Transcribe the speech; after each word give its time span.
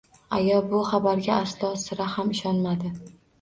Aya 0.35 0.61
bu 0.71 0.79
xabarga 0.87 1.35
aslo, 1.41 1.69
sira 1.83 2.09
ham 2.15 2.33
ishonmadi. 2.39 2.93